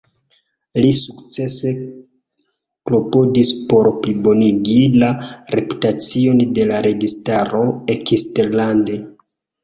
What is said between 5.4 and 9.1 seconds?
reputacion de la registaro eksterlande.